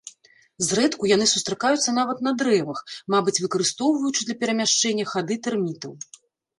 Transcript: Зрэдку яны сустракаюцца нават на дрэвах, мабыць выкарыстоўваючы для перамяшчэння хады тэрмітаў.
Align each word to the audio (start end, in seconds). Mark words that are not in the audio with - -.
Зрэдку 0.69 1.09
яны 1.11 1.27
сустракаюцца 1.33 1.95
нават 1.99 2.25
на 2.29 2.35
дрэвах, 2.41 2.83
мабыць 3.17 3.37
выкарыстоўваючы 3.47 4.21
для 4.27 4.41
перамяшчэння 4.45 5.11
хады 5.15 5.43
тэрмітаў. 5.49 5.91